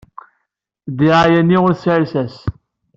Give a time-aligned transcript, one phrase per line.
[0.89, 2.35] Ddiɛaya-nni ur tesɛi llsas.